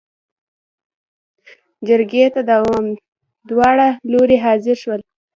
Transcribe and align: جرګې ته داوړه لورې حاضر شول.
جرګې 1.87 2.25
ته 2.33 2.41
داوړه 3.49 3.89
لورې 4.11 4.37
حاضر 4.45 4.75
شول. 4.83 5.01